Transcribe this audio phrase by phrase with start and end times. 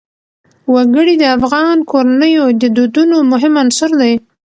[0.73, 4.13] وګړي د افغان کورنیو د دودونو مهم عنصر دی.